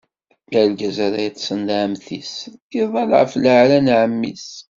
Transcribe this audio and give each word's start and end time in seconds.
Argaz 0.59 0.97
ara 1.05 1.19
yeṭṭṣen 1.25 1.59
d 1.67 1.69
ɛemmti-s, 1.81 2.33
iḍall 2.81 3.11
ɣef 3.19 3.31
leɛra 3.43 3.79
n 3.79 3.87
ɛemmi-s. 3.99 4.49